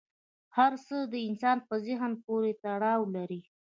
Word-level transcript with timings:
هر 0.57 0.73
څه 0.85 0.97
د 1.11 1.13
انسان 1.27 1.57
په 1.67 1.75
ذهن 1.85 2.11
پورې 2.25 2.51
تړاو 2.63 3.01
لري. 3.15 3.41